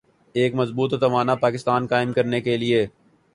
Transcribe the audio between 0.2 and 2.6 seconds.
ایک مضبوط و توانا پاکستان قائم کرنے کے